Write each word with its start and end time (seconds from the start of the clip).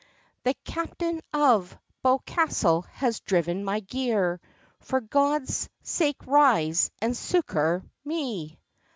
The 0.45 0.55
captain 0.65 1.21
of 1.31 1.77
Bewcastle 2.03 2.81
has 2.93 3.19
driven 3.19 3.63
my 3.63 3.81
gear; 3.81 4.41
For 4.79 4.99
God's 4.99 5.69
sake 5.83 6.25
rise, 6.25 6.89
and 7.03 7.15
succour 7.15 7.83
me!" 8.03 8.57